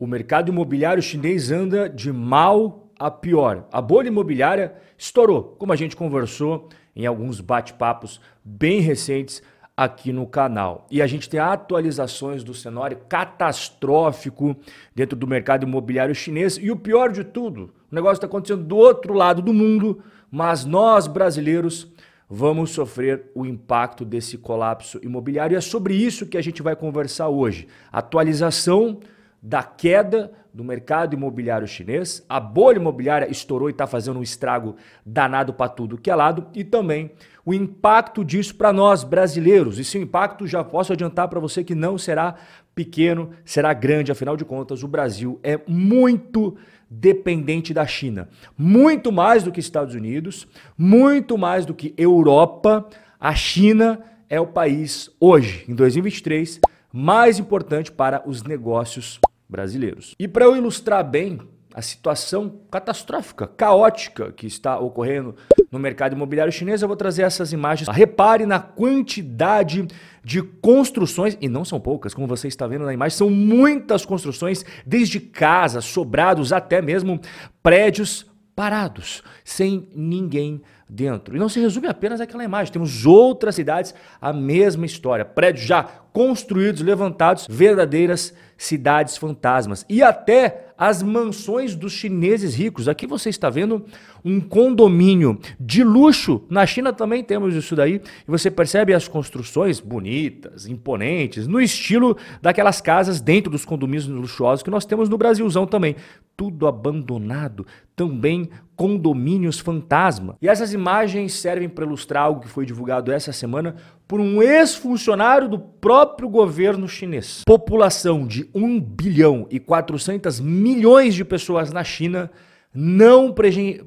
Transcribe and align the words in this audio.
O 0.00 0.06
mercado 0.06 0.52
imobiliário 0.52 1.02
chinês 1.02 1.50
anda 1.50 1.88
de 1.88 2.12
mal 2.12 2.88
a 2.96 3.10
pior. 3.10 3.66
A 3.72 3.82
bolha 3.82 4.06
imobiliária 4.06 4.74
estourou, 4.96 5.56
como 5.58 5.72
a 5.72 5.76
gente 5.76 5.96
conversou 5.96 6.68
em 6.94 7.04
alguns 7.04 7.40
bate-papos 7.40 8.20
bem 8.44 8.78
recentes 8.78 9.42
aqui 9.76 10.12
no 10.12 10.24
canal. 10.24 10.86
E 10.88 11.02
a 11.02 11.06
gente 11.08 11.28
tem 11.28 11.40
atualizações 11.40 12.44
do 12.44 12.54
cenário 12.54 12.98
catastrófico 13.08 14.54
dentro 14.94 15.18
do 15.18 15.26
mercado 15.26 15.66
imobiliário 15.66 16.14
chinês. 16.14 16.56
E 16.62 16.70
o 16.70 16.76
pior 16.76 17.10
de 17.10 17.24
tudo, 17.24 17.74
o 17.90 17.94
negócio 17.94 18.18
está 18.18 18.28
acontecendo 18.28 18.62
do 18.62 18.76
outro 18.76 19.12
lado 19.14 19.42
do 19.42 19.52
mundo, 19.52 20.00
mas 20.30 20.64
nós 20.64 21.08
brasileiros 21.08 21.92
vamos 22.30 22.70
sofrer 22.70 23.32
o 23.34 23.44
impacto 23.44 24.04
desse 24.04 24.38
colapso 24.38 25.00
imobiliário. 25.02 25.56
E 25.56 25.58
é 25.58 25.60
sobre 25.60 25.96
isso 25.96 26.24
que 26.24 26.38
a 26.38 26.42
gente 26.42 26.62
vai 26.62 26.76
conversar 26.76 27.26
hoje. 27.26 27.66
Atualização 27.90 29.00
da 29.42 29.62
queda 29.62 30.32
do 30.52 30.64
mercado 30.64 31.14
imobiliário 31.14 31.68
chinês. 31.68 32.24
A 32.28 32.40
bolha 32.40 32.78
imobiliária 32.78 33.30
estourou 33.30 33.68
e 33.68 33.72
está 33.72 33.86
fazendo 33.86 34.18
um 34.18 34.22
estrago 34.22 34.74
danado 35.06 35.52
para 35.52 35.68
tudo 35.68 35.98
que 35.98 36.10
é 36.10 36.14
lado. 36.14 36.48
E 36.54 36.64
também 36.64 37.12
o 37.46 37.54
impacto 37.54 38.24
disso 38.24 38.54
para 38.56 38.72
nós 38.72 39.04
brasileiros. 39.04 39.78
E 39.78 39.82
esse 39.82 39.96
impacto 39.96 40.46
já 40.46 40.64
posso 40.64 40.92
adiantar 40.92 41.28
para 41.28 41.40
você 41.40 41.62
que 41.62 41.74
não 41.74 41.96
será 41.96 42.34
pequeno, 42.74 43.30
será 43.44 43.72
grande. 43.72 44.10
Afinal 44.10 44.36
de 44.36 44.44
contas, 44.44 44.82
o 44.82 44.88
Brasil 44.88 45.38
é 45.42 45.60
muito 45.66 46.56
dependente 46.90 47.72
da 47.72 47.86
China. 47.86 48.28
Muito 48.56 49.12
mais 49.12 49.44
do 49.44 49.52
que 49.52 49.60
Estados 49.60 49.94
Unidos, 49.94 50.48
muito 50.76 51.38
mais 51.38 51.64
do 51.64 51.74
que 51.74 51.94
Europa. 51.96 52.88
A 53.20 53.34
China 53.34 54.00
é 54.28 54.40
o 54.40 54.46
país 54.46 55.10
hoje, 55.20 55.64
em 55.68 55.74
2023, 55.74 56.60
mais 56.92 57.38
importante 57.38 57.92
para 57.92 58.22
os 58.26 58.42
negócios 58.42 59.20
brasileiros. 59.48 60.14
E 60.18 60.28
para 60.28 60.44
eu 60.44 60.56
ilustrar 60.56 61.04
bem 61.04 61.40
a 61.74 61.82
situação 61.82 62.60
catastrófica, 62.70 63.46
caótica 63.46 64.32
que 64.32 64.46
está 64.46 64.78
ocorrendo 64.78 65.36
no 65.70 65.78
mercado 65.78 66.14
imobiliário 66.14 66.52
chinês, 66.52 66.82
eu 66.82 66.88
vou 66.88 66.96
trazer 66.96 67.22
essas 67.22 67.52
imagens. 67.52 67.88
Repare 67.88 68.46
na 68.46 68.58
quantidade 68.58 69.86
de 70.24 70.42
construções, 70.42 71.36
e 71.40 71.48
não 71.48 71.64
são 71.64 71.78
poucas, 71.78 72.14
como 72.14 72.26
você 72.26 72.48
está 72.48 72.66
vendo 72.66 72.84
na 72.84 72.92
imagem, 72.92 73.16
são 73.16 73.30
muitas 73.30 74.04
construções, 74.04 74.64
desde 74.84 75.20
casas, 75.20 75.84
sobrados, 75.84 76.52
até 76.52 76.82
mesmo 76.82 77.20
prédios 77.62 78.26
parados, 78.58 79.22
sem 79.44 79.88
ninguém 79.94 80.60
dentro. 80.88 81.36
E 81.36 81.38
não 81.38 81.48
se 81.48 81.60
resume 81.60 81.86
apenas 81.86 82.20
àquela 82.20 82.42
imagem. 82.42 82.72
Temos 82.72 83.06
outras 83.06 83.54
cidades, 83.54 83.94
a 84.20 84.32
mesma 84.32 84.84
história. 84.84 85.24
Prédios 85.24 85.64
já 85.64 85.84
construídos, 86.12 86.82
levantados, 86.82 87.46
verdadeiras 87.48 88.34
cidades 88.56 89.16
fantasmas. 89.16 89.86
E 89.88 90.02
até 90.02 90.67
as 90.78 91.02
mansões 91.02 91.74
dos 91.74 91.92
chineses 91.92 92.54
ricos. 92.54 92.88
Aqui 92.88 93.04
você 93.04 93.28
está 93.28 93.50
vendo 93.50 93.84
um 94.24 94.40
condomínio 94.40 95.38
de 95.58 95.82
luxo. 95.82 96.44
Na 96.48 96.64
China 96.64 96.92
também 96.92 97.24
temos 97.24 97.54
isso 97.54 97.74
daí. 97.74 98.00
E 98.26 98.30
você 98.30 98.50
percebe 98.50 98.94
as 98.94 99.08
construções 99.08 99.80
bonitas, 99.80 100.66
imponentes, 100.66 101.48
no 101.48 101.60
estilo 101.60 102.16
daquelas 102.40 102.80
casas 102.80 103.20
dentro 103.20 103.50
dos 103.50 103.64
condomínios 103.64 104.06
luxuosos 104.06 104.62
que 104.62 104.70
nós 104.70 104.84
temos 104.84 105.08
no 105.08 105.18
Brasilzão 105.18 105.66
também. 105.66 105.96
Tudo 106.36 106.68
abandonado, 106.68 107.66
também 107.96 108.48
condomínios 108.76 109.58
fantasma. 109.58 110.36
E 110.40 110.48
essas 110.48 110.72
imagens 110.72 111.32
servem 111.32 111.68
para 111.68 111.84
ilustrar 111.84 112.22
algo 112.22 112.42
que 112.42 112.48
foi 112.48 112.64
divulgado 112.64 113.10
essa 113.10 113.32
semana 113.32 113.74
por 114.06 114.20
um 114.20 114.40
ex-funcionário 114.40 115.48
do 115.48 115.58
próprio 115.58 116.28
governo 116.28 116.88
chinês. 116.88 117.42
População 117.44 118.26
de 118.26 118.48
1 118.54 118.80
bilhão 118.80 119.46
e 119.50 119.58
400 119.58 120.38
milhões 120.74 121.14
de 121.14 121.24
pessoas 121.24 121.72
na 121.72 121.82
China 121.82 122.30
não 122.74 123.34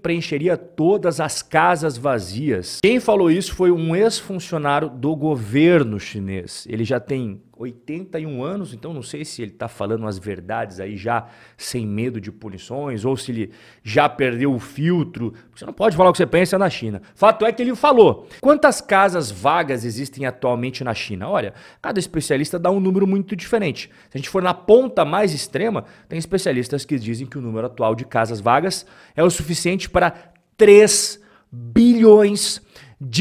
preencheria 0.01 0.57
todas 0.57 1.19
as 1.19 1.41
casas 1.41 1.97
vazias. 1.97 2.79
Quem 2.81 2.99
falou 2.99 3.29
isso 3.29 3.53
foi 3.53 3.71
um 3.71 3.95
ex-funcionário 3.95 4.89
do 4.89 5.15
governo 5.15 5.99
chinês. 5.99 6.65
Ele 6.67 6.83
já 6.83 6.99
tem 6.99 7.41
81 7.61 8.43
anos, 8.43 8.73
então 8.73 8.93
não 8.93 9.03
sei 9.03 9.23
se 9.23 9.41
ele 9.41 9.51
está 9.51 9.67
falando 9.67 10.07
as 10.07 10.17
verdades 10.17 10.79
aí 10.79 10.97
já 10.97 11.27
sem 11.55 11.85
medo 11.85 12.19
de 12.19 12.31
punições 12.31 13.05
ou 13.05 13.15
se 13.15 13.31
ele 13.31 13.51
já 13.83 14.09
perdeu 14.09 14.53
o 14.53 14.59
filtro. 14.59 15.33
Você 15.55 15.65
não 15.65 15.73
pode 15.73 15.95
falar 15.95 16.09
o 16.09 16.11
que 16.11 16.17
você 16.17 16.25
pensa 16.25 16.57
na 16.57 16.69
China. 16.69 17.01
Fato 17.13 17.45
é 17.45 17.51
que 17.51 17.61
ele 17.61 17.75
falou. 17.75 18.27
Quantas 18.41 18.81
casas 18.81 19.29
vagas 19.29 19.85
existem 19.85 20.25
atualmente 20.25 20.83
na 20.83 20.93
China? 20.93 21.29
Olha, 21.29 21.53
cada 21.81 21.99
especialista 21.99 22.57
dá 22.57 22.71
um 22.71 22.79
número 22.79 23.05
muito 23.05 23.35
diferente. 23.35 23.89
Se 24.09 24.17
a 24.17 24.17
gente 24.17 24.29
for 24.29 24.41
na 24.41 24.53
ponta 24.53 25.05
mais 25.05 25.33
extrema, 25.33 25.85
tem 26.09 26.17
especialistas 26.17 26.83
que 26.83 26.97
dizem 26.97 27.27
que 27.27 27.37
o 27.37 27.41
número 27.41 27.67
atual 27.67 27.93
de 27.93 28.05
casas 28.05 28.39
vagas 28.39 28.85
é 29.15 29.23
o 29.23 29.29
suficiente 29.29 29.89
para 29.89 30.33
3 30.57 31.21
bilhões 31.51 32.55
de 32.55 32.70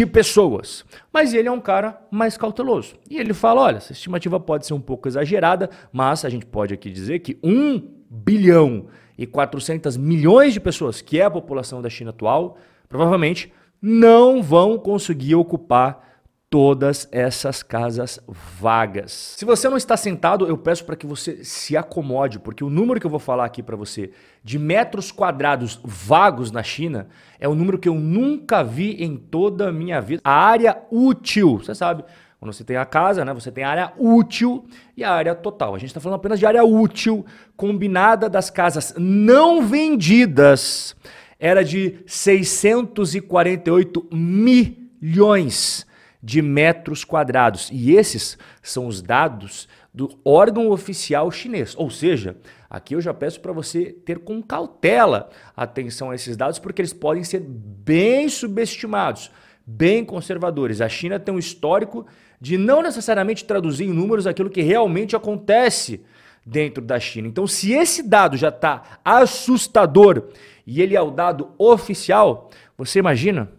pessoas. 0.06 0.84
Mas 1.12 1.32
ele 1.32 1.48
é 1.48 1.52
um 1.52 1.60
cara 1.60 2.00
mais 2.10 2.36
cauteloso. 2.36 2.94
E 3.08 3.18
ele 3.18 3.32
fala: 3.32 3.62
olha, 3.62 3.76
essa 3.78 3.92
estimativa 3.92 4.38
pode 4.38 4.66
ser 4.66 4.74
um 4.74 4.80
pouco 4.80 5.08
exagerada, 5.08 5.70
mas 5.92 6.24
a 6.24 6.28
gente 6.28 6.44
pode 6.44 6.74
aqui 6.74 6.90
dizer 6.90 7.20
que 7.20 7.38
1 7.42 7.82
bilhão 8.10 8.86
e 9.16 9.26
400 9.26 9.96
milhões 9.96 10.52
de 10.52 10.60
pessoas, 10.60 11.00
que 11.00 11.20
é 11.20 11.24
a 11.24 11.30
população 11.30 11.80
da 11.80 11.88
China 11.88 12.10
atual, 12.10 12.56
provavelmente 12.88 13.52
não 13.80 14.42
vão 14.42 14.78
conseguir 14.78 15.34
ocupar 15.34 16.09
todas 16.50 17.08
essas 17.12 17.62
casas 17.62 18.18
vagas. 18.28 19.36
Se 19.38 19.44
você 19.44 19.68
não 19.68 19.76
está 19.76 19.96
sentado, 19.96 20.48
eu 20.48 20.58
peço 20.58 20.84
para 20.84 20.96
que 20.96 21.06
você 21.06 21.44
se 21.44 21.76
acomode, 21.76 22.40
porque 22.40 22.64
o 22.64 22.68
número 22.68 22.98
que 22.98 23.06
eu 23.06 23.10
vou 23.10 23.20
falar 23.20 23.44
aqui 23.44 23.62
para 23.62 23.76
você 23.76 24.10
de 24.42 24.58
metros 24.58 25.12
quadrados 25.12 25.78
vagos 25.84 26.50
na 26.50 26.64
China 26.64 27.06
é 27.38 27.48
um 27.48 27.54
número 27.54 27.78
que 27.78 27.88
eu 27.88 27.94
nunca 27.94 28.64
vi 28.64 29.00
em 29.00 29.16
toda 29.16 29.68
a 29.68 29.72
minha 29.72 30.00
vida. 30.00 30.20
A 30.24 30.32
área 30.32 30.76
útil, 30.90 31.58
você 31.58 31.72
sabe, 31.72 32.02
quando 32.40 32.52
você 32.52 32.64
tem 32.64 32.76
a 32.76 32.84
casa, 32.84 33.24
né, 33.24 33.32
você 33.32 33.52
tem 33.52 33.62
a 33.62 33.70
área 33.70 33.92
útil 33.96 34.66
e 34.96 35.04
a 35.04 35.12
área 35.12 35.36
total. 35.36 35.76
A 35.76 35.78
gente 35.78 35.90
está 35.90 36.00
falando 36.00 36.16
apenas 36.16 36.40
de 36.40 36.46
área 36.46 36.64
útil 36.64 37.24
combinada 37.56 38.28
das 38.28 38.50
casas 38.50 38.92
não 38.98 39.62
vendidas. 39.62 40.96
Era 41.38 41.64
de 41.64 42.00
648 42.06 44.08
milhões 44.10 45.88
de 46.22 46.42
metros 46.42 47.04
quadrados. 47.04 47.70
E 47.72 47.92
esses 47.92 48.38
são 48.62 48.86
os 48.86 49.00
dados 49.00 49.68
do 49.92 50.18
órgão 50.24 50.70
oficial 50.70 51.30
chinês. 51.30 51.74
Ou 51.76 51.90
seja, 51.90 52.36
aqui 52.68 52.94
eu 52.94 53.00
já 53.00 53.12
peço 53.12 53.40
para 53.40 53.52
você 53.52 53.86
ter 53.86 54.18
com 54.18 54.42
cautela 54.42 55.30
atenção 55.56 56.10
a 56.10 56.14
esses 56.14 56.36
dados, 56.36 56.58
porque 56.58 56.80
eles 56.80 56.92
podem 56.92 57.24
ser 57.24 57.40
bem 57.40 58.28
subestimados, 58.28 59.30
bem 59.66 60.04
conservadores. 60.04 60.80
A 60.80 60.88
China 60.88 61.18
tem 61.18 61.34
um 61.34 61.38
histórico 61.38 62.06
de 62.40 62.56
não 62.56 62.82
necessariamente 62.82 63.44
traduzir 63.44 63.84
em 63.84 63.92
números 63.92 64.26
aquilo 64.26 64.50
que 64.50 64.62
realmente 64.62 65.16
acontece 65.16 66.04
dentro 66.44 66.82
da 66.82 66.98
China. 66.98 67.28
Então, 67.28 67.46
se 67.46 67.72
esse 67.72 68.02
dado 68.02 68.36
já 68.36 68.48
está 68.48 69.00
assustador 69.04 70.28
e 70.66 70.80
ele 70.80 70.96
é 70.96 71.02
o 71.02 71.10
dado 71.10 71.50
oficial, 71.58 72.50
você 72.78 72.98
imagina, 72.98 73.50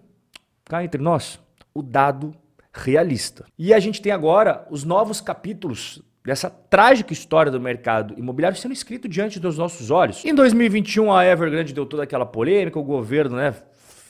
cá 0.66 0.84
entre 0.84 1.02
nós, 1.02 1.40
o 1.74 1.84
dado 1.84 2.34
realista. 2.74 3.46
E 3.58 3.74
a 3.74 3.80
gente 3.80 4.02
tem 4.02 4.12
agora 4.12 4.66
os 4.70 4.84
novos 4.84 5.20
capítulos 5.22 6.02
dessa 6.24 6.50
trágica 6.50 7.14
história 7.14 7.52
do 7.52 7.60
mercado 7.60 8.14
imobiliário 8.18 8.58
sendo 8.58 8.74
escrito 8.74 9.08
diante 9.08 9.40
dos 9.40 9.58
nossos 9.58 9.90
olhos. 9.90 10.24
Em 10.24 10.34
2021, 10.34 11.12
a 11.12 11.26
Evergrande 11.26 11.74
deu 11.74 11.86
toda 11.86 12.04
aquela 12.04 12.26
polêmica, 12.26 12.80
o 12.80 12.84
governo 12.84 13.38
né, 13.38 13.56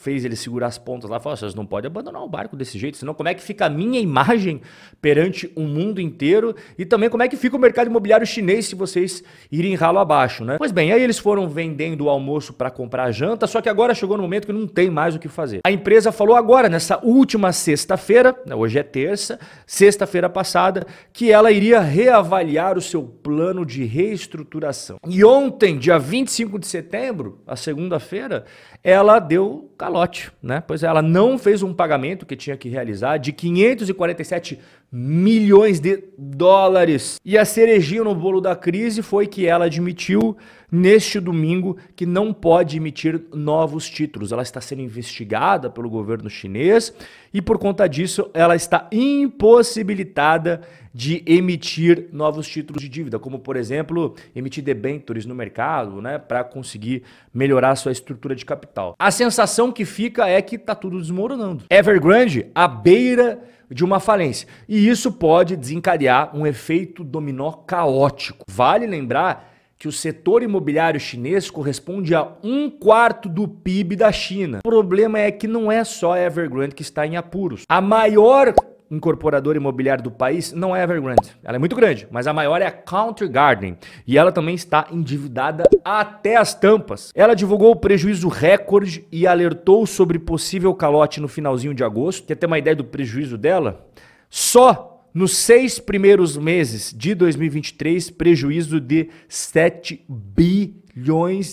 fez 0.02 0.24
ele 0.24 0.34
segurar 0.34 0.66
as 0.66 0.78
pontas 0.78 1.08
lá, 1.08 1.20
falou: 1.20 1.36
vocês 1.36 1.54
não 1.54 1.64
podem 1.64 1.88
abandonar 1.88 2.22
o 2.22 2.28
barco 2.28 2.56
desse 2.56 2.78
jeito, 2.78 2.96
senão 2.96 3.14
como 3.14 3.28
é 3.28 3.34
que 3.34 3.42
fica 3.42 3.66
a 3.66 3.70
minha 3.70 4.00
imagem 4.00 4.60
perante 5.00 5.50
o 5.54 5.62
mundo 5.62 6.00
inteiro 6.00 6.54
e 6.76 6.84
também 6.84 7.08
como 7.08 7.22
é 7.22 7.28
que 7.28 7.36
fica 7.36 7.56
o 7.56 7.60
mercado 7.60 7.86
imobiliário 7.86 8.26
chinês 8.26 8.66
se 8.66 8.74
vocês 8.74 9.22
irem 9.50 9.74
ralo 9.74 9.98
abaixo, 9.98 10.44
né? 10.44 10.56
Pois 10.58 10.72
bem, 10.72 10.92
aí 10.92 11.02
eles 11.02 11.18
foram 11.18 11.48
vendendo 11.48 12.04
o 12.04 12.08
almoço 12.08 12.52
para 12.52 12.70
comprar 12.70 13.04
a 13.04 13.12
janta, 13.12 13.46
só 13.46 13.60
que 13.60 13.68
agora 13.68 13.94
chegou 13.94 14.16
no 14.16 14.22
momento 14.24 14.46
que 14.46 14.52
não 14.52 14.66
tem 14.66 14.90
mais 14.90 15.14
o 15.14 15.18
que 15.18 15.28
fazer. 15.28 15.60
A 15.64 15.70
empresa 15.70 16.10
falou 16.10 16.34
agora, 16.34 16.68
nessa 16.68 16.98
última 17.04 17.52
sexta-feira, 17.52 18.34
né, 18.44 18.54
hoje 18.54 18.78
é 18.78 18.82
terça, 18.82 19.38
sexta-feira 19.66 20.28
passada, 20.28 20.86
que 21.12 21.30
ela 21.30 21.52
iria 21.52 21.80
reavaliar 21.80 22.76
o 22.76 22.80
seu 22.80 23.02
plano 23.02 23.64
de 23.64 23.84
reestruturação. 23.84 24.98
E 25.06 25.24
ontem, 25.24 25.78
dia 25.78 25.98
25 25.98 26.58
de 26.58 26.66
setembro, 26.66 27.40
a 27.46 27.54
segunda-feira, 27.54 28.44
ela 28.84 29.18
deu 29.18 29.70
calote, 29.78 30.32
né? 30.42 30.62
Pois 30.66 30.82
é, 30.82 30.86
ela 30.86 31.02
não 31.02 31.38
fez 31.38 31.62
um 31.62 31.72
pagamento 31.72 32.26
que 32.26 32.36
tinha 32.36 32.56
que 32.56 32.68
realizar 32.68 33.16
de 33.16 33.32
547 33.32 34.58
milhões 34.92 35.80
de 35.80 36.04
dólares. 36.18 37.18
E 37.24 37.38
a 37.38 37.46
cerejinha 37.46 38.04
no 38.04 38.14
bolo 38.14 38.42
da 38.42 38.54
crise 38.54 39.00
foi 39.00 39.26
que 39.26 39.46
ela 39.46 39.64
admitiu 39.64 40.36
neste 40.70 41.18
domingo 41.18 41.78
que 41.96 42.04
não 42.04 42.32
pode 42.32 42.76
emitir 42.76 43.22
novos 43.32 43.88
títulos. 43.88 44.32
Ela 44.32 44.42
está 44.42 44.60
sendo 44.60 44.82
investigada 44.82 45.70
pelo 45.70 45.88
governo 45.88 46.28
chinês 46.28 46.94
e 47.32 47.40
por 47.40 47.58
conta 47.58 47.86
disso 47.88 48.30
ela 48.34 48.54
está 48.54 48.86
impossibilitada 48.92 50.60
de 50.94 51.22
emitir 51.24 52.08
novos 52.12 52.46
títulos 52.46 52.82
de 52.82 52.88
dívida, 52.88 53.18
como 53.18 53.38
por 53.38 53.56
exemplo, 53.56 54.14
emitir 54.36 54.62
debentures 54.62 55.24
no 55.24 55.34
mercado, 55.34 56.02
né, 56.02 56.18
para 56.18 56.44
conseguir 56.44 57.02
melhorar 57.32 57.76
sua 57.76 57.92
estrutura 57.92 58.34
de 58.34 58.44
capital. 58.44 58.94
A 58.98 59.10
sensação 59.10 59.72
que 59.72 59.86
fica 59.86 60.28
é 60.28 60.42
que 60.42 60.56
está 60.56 60.74
tudo 60.74 60.98
desmoronando. 60.98 61.64
Evergrande 61.70 62.46
à 62.54 62.68
beira 62.68 63.42
de 63.70 63.84
uma 63.84 64.00
falência. 64.00 64.48
E 64.68 64.88
isso 64.88 65.12
pode 65.12 65.56
desencadear 65.56 66.36
um 66.36 66.46
efeito 66.46 67.02
dominó 67.02 67.52
caótico. 67.52 68.44
Vale 68.48 68.86
lembrar 68.86 69.52
que 69.82 69.88
o 69.88 69.92
setor 69.92 70.44
imobiliário 70.44 71.00
chinês 71.00 71.50
corresponde 71.50 72.14
a 72.14 72.34
um 72.44 72.70
quarto 72.70 73.28
do 73.28 73.48
PIB 73.48 73.96
da 73.96 74.12
China. 74.12 74.60
O 74.64 74.68
problema 74.68 75.18
é 75.18 75.32
que 75.32 75.48
não 75.48 75.72
é 75.72 75.82
só 75.82 76.12
a 76.12 76.20
Evergrande 76.20 76.72
que 76.72 76.82
está 76.82 77.04
em 77.04 77.16
apuros. 77.16 77.64
A 77.68 77.80
maior 77.80 78.54
incorporadora 78.92 79.56
imobiliária 79.56 80.04
do 80.04 80.10
país 80.10 80.52
não 80.52 80.76
é 80.76 80.80
a 80.80 80.84
Evergrande. 80.84 81.34
Ela 81.42 81.56
é 81.56 81.58
muito 81.58 81.74
grande, 81.74 82.06
mas 82.10 82.26
a 82.26 82.32
maior 82.32 82.60
é 82.60 82.66
a 82.66 82.70
Country 82.70 83.26
Garden. 83.26 83.76
E 84.06 84.18
ela 84.18 84.30
também 84.30 84.54
está 84.54 84.86
endividada 84.92 85.64
até 85.82 86.36
as 86.36 86.54
tampas. 86.54 87.10
Ela 87.14 87.34
divulgou 87.34 87.72
o 87.72 87.76
prejuízo 87.76 88.28
recorde 88.28 89.06
e 89.10 89.26
alertou 89.26 89.86
sobre 89.86 90.18
possível 90.18 90.74
calote 90.74 91.20
no 91.20 91.28
finalzinho 91.28 91.74
de 91.74 91.82
agosto. 91.82 92.26
Quer 92.26 92.36
ter 92.36 92.46
uma 92.46 92.58
ideia 92.58 92.76
do 92.76 92.84
prejuízo 92.84 93.38
dela? 93.38 93.88
Só 94.28 95.02
nos 95.14 95.36
seis 95.36 95.78
primeiros 95.78 96.36
meses 96.36 96.94
de 96.96 97.14
2023, 97.14 98.10
prejuízo 98.10 98.80
de 98.80 99.10
7 99.28 100.04
bilhões 100.08 100.81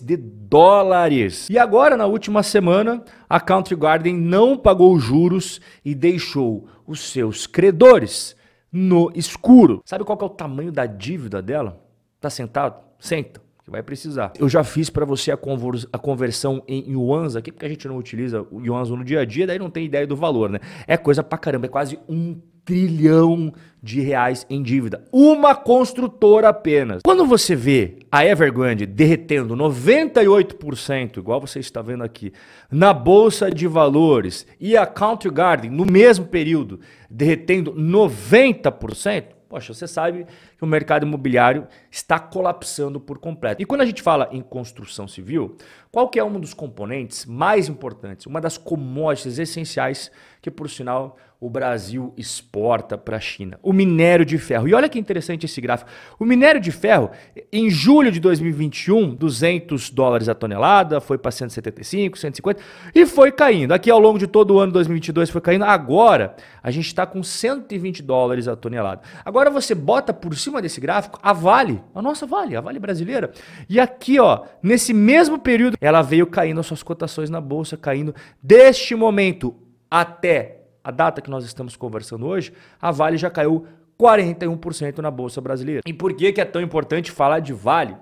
de 0.01 0.17
dólares. 0.17 1.49
E 1.49 1.57
agora, 1.57 1.95
na 1.95 2.05
última 2.05 2.43
semana, 2.43 3.03
a 3.29 3.39
Country 3.39 3.75
Garden 3.75 4.15
não 4.15 4.57
pagou 4.57 4.99
juros 4.99 5.61
e 5.83 5.95
deixou 5.95 6.67
os 6.85 7.11
seus 7.11 7.47
credores 7.47 8.35
no 8.71 9.11
escuro. 9.15 9.81
Sabe 9.85 10.03
qual 10.03 10.17
é 10.21 10.25
o 10.25 10.29
tamanho 10.29 10.71
da 10.71 10.85
dívida 10.85 11.41
dela? 11.41 11.81
Tá 12.19 12.29
sentado? 12.29 12.83
Senta 12.99 13.41
que 13.69 13.71
vai 13.71 13.83
precisar. 13.83 14.33
Eu 14.37 14.49
já 14.49 14.63
fiz 14.63 14.89
para 14.89 15.05
você 15.05 15.31
a, 15.31 15.35
a, 15.35 15.97
conversão 15.97 16.63
em 16.67 16.91
yuans 16.91 17.35
aqui, 17.35 17.51
porque 17.51 17.65
a 17.65 17.69
gente 17.69 17.87
não 17.87 17.97
utiliza 17.97 18.45
o 18.51 18.59
yuans 18.59 18.89
no 18.89 19.03
dia 19.03 19.21
a 19.21 19.25
dia, 19.25 19.45
daí 19.45 19.59
não 19.59 19.69
tem 19.69 19.85
ideia 19.85 20.07
do 20.07 20.15
valor, 20.15 20.49
né? 20.49 20.59
É 20.87 20.97
coisa 20.97 21.23
pra 21.23 21.37
caramba, 21.37 21.67
é 21.67 21.69
quase 21.69 21.99
um 22.09 22.41
trilhão 22.69 23.51
de 23.81 23.99
reais 23.99 24.45
em 24.47 24.61
dívida. 24.61 25.03
Uma 25.11 25.55
construtora 25.55 26.49
apenas. 26.49 27.01
Quando 27.03 27.25
você 27.25 27.55
vê 27.55 27.97
a 28.11 28.23
Evergrande 28.23 28.85
derretendo 28.85 29.55
98%, 29.55 31.17
igual 31.17 31.41
você 31.41 31.57
está 31.57 31.81
vendo 31.81 32.03
aqui, 32.03 32.31
na 32.69 32.93
bolsa 32.93 33.49
de 33.49 33.65
valores 33.65 34.45
e 34.59 34.77
a 34.77 34.85
Country 34.85 35.31
Garden 35.31 35.71
no 35.71 35.83
mesmo 35.83 36.27
período 36.27 36.79
derretendo 37.09 37.73
90%, 37.73 39.39
Poxa, 39.49 39.73
você 39.73 39.87
sabe 39.87 40.27
que 40.55 40.63
o 40.63 40.67
mercado 40.67 41.07
imobiliário 41.07 41.67
está 41.89 42.19
colapsando 42.19 42.99
por 42.99 43.17
completo. 43.17 43.59
E 43.59 43.65
quando 43.65 43.81
a 43.81 43.85
gente 43.85 43.99
fala 43.99 44.29
em 44.31 44.41
construção 44.41 45.07
civil, 45.07 45.57
qual 45.91 46.07
que 46.07 46.19
é 46.19 46.23
um 46.23 46.39
dos 46.39 46.53
componentes 46.53 47.25
mais 47.25 47.67
importantes, 47.67 48.27
uma 48.27 48.39
das 48.39 48.59
commodities 48.59 49.39
essenciais 49.39 50.11
que, 50.41 50.49
por 50.49 50.69
sinal, 50.69 51.17
o 51.41 51.49
Brasil 51.49 52.13
exporta 52.17 52.97
para 52.97 53.17
a 53.17 53.19
China? 53.19 53.57
O 53.63 53.71
minério 53.71 54.25
de 54.25 54.37
ferro. 54.37 54.67
E 54.67 54.73
olha 54.73 54.89
que 54.89 54.99
interessante 54.99 55.45
esse 55.45 55.61
gráfico. 55.61 55.89
O 56.19 56.25
minério 56.25 56.59
de 56.59 56.71
ferro, 56.71 57.11
em 57.51 57.69
julho 57.69 58.11
de 58.11 58.19
2021, 58.19 59.15
200 59.15 59.89
dólares 59.89 60.27
a 60.27 60.35
tonelada, 60.35 60.99
foi 60.99 61.17
para 61.17 61.31
175, 61.31 62.17
150 62.17 62.61
e 62.93 63.05
foi 63.05 63.31
caindo. 63.31 63.73
Aqui 63.73 63.89
ao 63.89 63.99
longo 63.99 64.19
de 64.19 64.27
todo 64.27 64.55
o 64.55 64.59
ano 64.59 64.67
de 64.67 64.73
2022 64.73 65.29
foi 65.29 65.41
caindo. 65.41 65.63
Agora, 65.63 66.35
a 66.61 66.71
gente 66.71 66.87
está 66.87 67.05
com 67.05 67.23
120 67.23 68.03
dólares 68.03 68.47
a 68.47 68.55
tonelada. 68.55 69.01
Agora 69.23 69.49
você 69.49 69.73
bota 69.73 70.13
por 70.13 70.35
cima 70.35 70.61
desse 70.61 70.81
gráfico 70.81 71.19
a 71.23 71.31
Vale, 71.31 71.81
a 71.95 72.01
nossa 72.01 72.25
Vale, 72.25 72.55
a 72.55 72.61
Vale 72.61 72.79
brasileira. 72.79 73.31
E 73.69 73.79
aqui, 73.79 74.19
ó, 74.19 74.43
nesse 74.61 74.93
mesmo 74.93 75.39
período 75.39 75.77
ela 75.79 76.01
veio 76.01 76.27
caindo 76.27 76.59
as 76.59 76.65
suas 76.65 76.83
cotações 76.83 77.29
na 77.29 77.39
bolsa, 77.39 77.77
caindo 77.77 78.13
deste 78.41 78.93
momento 78.93 79.55
até 79.89 80.61
a 80.83 80.91
data 80.91 81.21
que 81.21 81.29
nós 81.29 81.45
estamos 81.45 81.75
conversando 81.75 82.25
hoje, 82.25 82.53
a 82.81 82.91
Vale 82.91 83.17
já 83.17 83.29
caiu 83.29 83.67
41% 83.99 84.99
na 84.99 85.11
bolsa 85.11 85.41
brasileira. 85.41 85.81
E 85.85 85.93
por 85.93 86.13
que, 86.13 86.31
que 86.31 86.39
é 86.39 86.45
tão 86.45 86.61
importante 86.61 87.11
falar 87.11 87.39
de 87.39 87.51
Vale? 87.51 87.95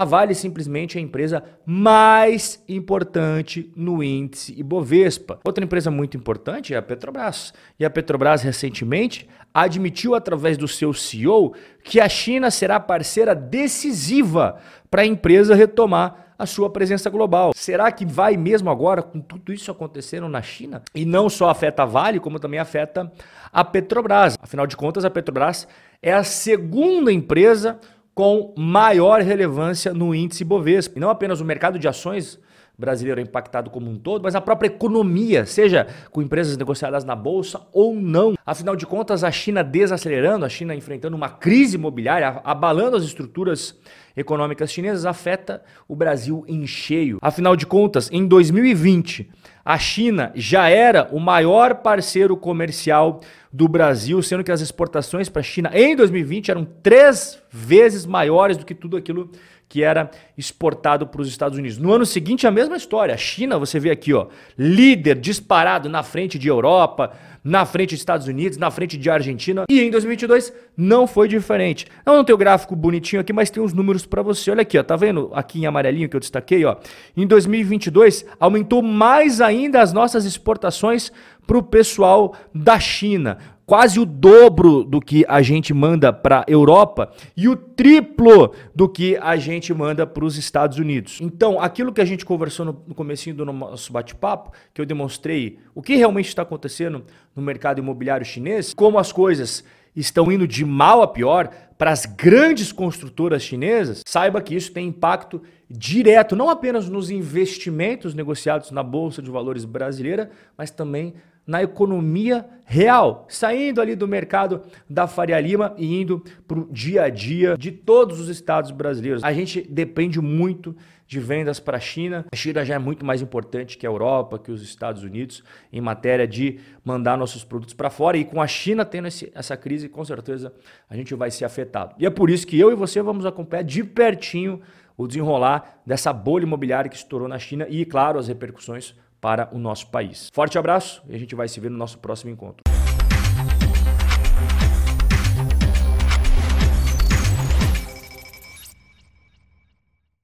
A 0.00 0.04
Vale 0.06 0.34
simplesmente 0.34 0.96
é 0.96 0.98
a 0.98 1.04
empresa 1.04 1.44
mais 1.66 2.64
importante 2.66 3.70
no 3.76 4.02
índice 4.02 4.58
Ibovespa. 4.58 5.38
Outra 5.44 5.62
empresa 5.62 5.90
muito 5.90 6.16
importante 6.16 6.72
é 6.72 6.78
a 6.78 6.80
Petrobras. 6.80 7.52
E 7.78 7.84
a 7.84 7.90
Petrobras 7.90 8.40
recentemente 8.40 9.28
admitiu 9.52 10.14
através 10.14 10.56
do 10.56 10.66
seu 10.66 10.94
CEO 10.94 11.52
que 11.84 12.00
a 12.00 12.08
China 12.08 12.50
será 12.50 12.80
parceira 12.80 13.34
decisiva 13.34 14.56
para 14.90 15.02
a 15.02 15.06
empresa 15.06 15.54
retomar 15.54 16.32
a 16.38 16.46
sua 16.46 16.70
presença 16.70 17.10
global. 17.10 17.52
Será 17.54 17.92
que 17.92 18.06
vai 18.06 18.38
mesmo 18.38 18.70
agora 18.70 19.02
com 19.02 19.20
tudo 19.20 19.52
isso 19.52 19.70
acontecendo 19.70 20.30
na 20.30 20.40
China? 20.40 20.80
E 20.94 21.04
não 21.04 21.28
só 21.28 21.50
afeta 21.50 21.82
a 21.82 21.86
Vale, 21.86 22.18
como 22.18 22.40
também 22.40 22.58
afeta 22.58 23.12
a 23.52 23.62
Petrobras. 23.62 24.38
Afinal 24.40 24.66
de 24.66 24.78
contas, 24.78 25.04
a 25.04 25.10
Petrobras 25.10 25.68
é 26.00 26.10
a 26.10 26.24
segunda 26.24 27.12
empresa 27.12 27.78
com 28.14 28.54
maior 28.56 29.20
relevância 29.22 29.94
no 29.94 30.14
índice 30.14 30.44
Bovespa. 30.44 30.98
E 30.98 31.00
não 31.00 31.10
apenas 31.10 31.40
o 31.40 31.44
mercado 31.44 31.78
de 31.78 31.88
ações 31.88 32.38
brasileiro 32.80 33.20
é 33.20 33.22
impactado 33.22 33.70
como 33.70 33.90
um 33.90 33.98
todo, 33.98 34.22
mas 34.22 34.34
a 34.34 34.40
própria 34.40 34.68
economia, 34.68 35.44
seja 35.44 35.86
com 36.10 36.22
empresas 36.22 36.56
negociadas 36.56 37.04
na 37.04 37.14
bolsa 37.14 37.60
ou 37.72 37.94
não. 37.94 38.34
Afinal 38.44 38.74
de 38.74 38.86
contas, 38.86 39.22
a 39.22 39.30
China 39.30 39.62
desacelerando, 39.62 40.46
a 40.46 40.48
China 40.48 40.74
enfrentando 40.74 41.14
uma 41.14 41.28
crise 41.28 41.76
imobiliária, 41.76 42.40
abalando 42.42 42.96
as 42.96 43.04
estruturas 43.04 43.78
econômicas 44.16 44.72
chinesas, 44.72 45.04
afeta 45.04 45.62
o 45.86 45.94
Brasil 45.94 46.44
em 46.48 46.66
cheio. 46.66 47.18
Afinal 47.20 47.54
de 47.54 47.66
contas, 47.66 48.08
em 48.10 48.26
2020, 48.26 49.30
a 49.64 49.78
China 49.78 50.32
já 50.34 50.68
era 50.68 51.08
o 51.12 51.18
maior 51.18 51.76
parceiro 51.76 52.36
comercial 52.36 53.20
do 53.52 53.68
Brasil, 53.68 54.22
sendo 54.22 54.44
que 54.44 54.52
as 54.52 54.60
exportações 54.60 55.28
para 55.28 55.40
a 55.40 55.44
China 55.44 55.70
em 55.72 55.96
2020 55.96 56.50
eram 56.50 56.64
três 56.82 57.42
vezes 57.50 58.06
maiores 58.06 58.56
do 58.56 58.64
que 58.64 58.74
tudo 58.74 58.96
aquilo 58.96 59.30
que 59.68 59.84
era 59.84 60.10
exportado 60.36 61.06
para 61.06 61.22
os 61.22 61.28
Estados 61.28 61.56
Unidos. 61.56 61.78
No 61.78 61.92
ano 61.92 62.04
seguinte, 62.04 62.44
a 62.44 62.50
mesma 62.50 62.76
história. 62.76 63.14
A 63.14 63.16
China, 63.16 63.56
você 63.56 63.78
vê 63.78 63.90
aqui, 63.90 64.12
ó, 64.12 64.26
líder 64.58 65.14
disparado 65.14 65.88
na 65.88 66.02
frente 66.02 66.38
de 66.40 66.48
Europa, 66.48 67.12
na 67.42 67.64
frente 67.64 67.90
dos 67.90 68.00
Estados 68.00 68.26
Unidos, 68.26 68.58
na 68.58 68.70
frente 68.70 68.96
de 68.96 69.10
Argentina. 69.10 69.64
E 69.68 69.80
em 69.80 69.90
2022 69.90 70.52
não 70.76 71.06
foi 71.06 71.28
diferente. 71.28 71.86
Eu 72.04 72.14
não 72.14 72.24
tenho 72.24 72.38
gráfico 72.38 72.76
bonitinho 72.76 73.20
aqui, 73.20 73.32
mas 73.32 73.50
tem 73.50 73.62
uns 73.62 73.72
números 73.72 74.06
para 74.06 74.22
você. 74.22 74.50
Olha 74.50 74.62
aqui, 74.62 74.78
ó, 74.78 74.82
tá 74.82 74.96
vendo 74.96 75.30
aqui 75.32 75.60
em 75.60 75.66
amarelinho 75.66 76.08
que 76.08 76.16
eu 76.16 76.20
destaquei, 76.20 76.64
ó? 76.64 76.76
Em 77.16 77.26
2022 77.26 78.24
aumentou 78.38 78.82
mais 78.82 79.40
ainda 79.40 79.80
as 79.80 79.92
nossas 79.92 80.24
exportações 80.24 81.12
para 81.46 81.58
o 81.58 81.62
pessoal 81.62 82.34
da 82.54 82.78
China 82.78 83.38
quase 83.70 84.00
o 84.00 84.04
dobro 84.04 84.82
do 84.82 85.00
que 85.00 85.24
a 85.28 85.40
gente 85.42 85.72
manda 85.72 86.12
para 86.12 86.40
a 86.40 86.44
Europa 86.48 87.12
e 87.36 87.48
o 87.48 87.54
triplo 87.54 88.52
do 88.74 88.88
que 88.88 89.16
a 89.18 89.36
gente 89.36 89.72
manda 89.72 90.04
para 90.04 90.24
os 90.24 90.36
Estados 90.36 90.76
Unidos. 90.78 91.20
Então, 91.20 91.60
aquilo 91.60 91.92
que 91.92 92.00
a 92.00 92.04
gente 92.04 92.24
conversou 92.24 92.66
no, 92.66 92.82
no 92.88 92.96
comecinho 92.96 93.36
do 93.36 93.44
nosso 93.44 93.92
bate-papo, 93.92 94.50
que 94.74 94.80
eu 94.80 94.84
demonstrei 94.84 95.60
o 95.72 95.80
que 95.80 95.94
realmente 95.94 96.26
está 96.26 96.42
acontecendo 96.42 97.04
no 97.32 97.40
mercado 97.40 97.78
imobiliário 97.78 98.26
chinês, 98.26 98.74
como 98.74 98.98
as 98.98 99.12
coisas 99.12 99.62
estão 99.94 100.32
indo 100.32 100.48
de 100.48 100.64
mal 100.64 101.00
a 101.00 101.06
pior 101.06 101.48
para 101.78 101.92
as 101.92 102.06
grandes 102.06 102.72
construtoras 102.72 103.40
chinesas, 103.40 104.02
saiba 104.04 104.42
que 104.42 104.56
isso 104.56 104.72
tem 104.72 104.88
impacto 104.88 105.40
direto, 105.70 106.34
não 106.34 106.50
apenas 106.50 106.88
nos 106.88 107.08
investimentos 107.08 108.14
negociados 108.14 108.72
na 108.72 108.82
Bolsa 108.82 109.22
de 109.22 109.30
Valores 109.30 109.64
brasileira, 109.64 110.28
mas 110.58 110.72
também 110.72 111.14
na 111.46 111.62
economia 111.62 112.46
real, 112.64 113.26
saindo 113.28 113.80
ali 113.80 113.96
do 113.96 114.06
mercado 114.06 114.62
da 114.88 115.08
Faria 115.08 115.40
Lima 115.40 115.74
e 115.76 116.00
indo 116.00 116.22
para 116.46 116.60
o 116.60 116.68
dia 116.70 117.02
a 117.02 117.08
dia 117.08 117.56
de 117.58 117.72
todos 117.72 118.20
os 118.20 118.28
estados 118.28 118.70
brasileiros. 118.70 119.24
A 119.24 119.32
gente 119.32 119.60
depende 119.68 120.20
muito 120.20 120.76
de 121.10 121.18
vendas 121.18 121.58
para 121.58 121.76
a 121.76 121.80
China. 121.80 122.24
A 122.30 122.36
China 122.36 122.64
já 122.64 122.76
é 122.76 122.78
muito 122.78 123.04
mais 123.04 123.20
importante 123.20 123.76
que 123.76 123.84
a 123.84 123.90
Europa, 123.90 124.38
que 124.38 124.52
os 124.52 124.62
Estados 124.62 125.02
Unidos, 125.02 125.42
em 125.72 125.80
matéria 125.80 126.28
de 126.28 126.60
mandar 126.84 127.18
nossos 127.18 127.42
produtos 127.42 127.74
para 127.74 127.90
fora. 127.90 128.16
E 128.16 128.24
com 128.24 128.40
a 128.40 128.46
China 128.46 128.84
tendo 128.84 129.08
esse, 129.08 129.32
essa 129.34 129.56
crise, 129.56 129.88
com 129.88 130.04
certeza 130.04 130.54
a 130.88 130.94
gente 130.94 131.12
vai 131.16 131.32
ser 131.32 131.44
afetado. 131.44 131.96
E 131.98 132.06
é 132.06 132.10
por 132.10 132.30
isso 132.30 132.46
que 132.46 132.56
eu 132.56 132.70
e 132.70 132.76
você 132.76 133.02
vamos 133.02 133.26
acompanhar 133.26 133.64
de 133.64 133.82
pertinho 133.82 134.60
o 134.96 135.08
desenrolar 135.08 135.80
dessa 135.84 136.12
bolha 136.12 136.44
imobiliária 136.44 136.88
que 136.88 136.96
estourou 136.96 137.26
na 137.26 137.40
China 137.40 137.66
e, 137.68 137.84
claro, 137.84 138.16
as 138.16 138.28
repercussões 138.28 138.94
para 139.20 139.48
o 139.52 139.58
nosso 139.58 139.88
país. 139.88 140.28
Forte 140.32 140.58
abraço 140.58 141.02
e 141.08 141.14
a 141.14 141.18
gente 141.18 141.34
vai 141.34 141.48
se 141.48 141.60
ver 141.60 141.70
no 141.70 141.76
nosso 141.76 141.98
próximo 141.98 142.30
encontro. 142.30 142.62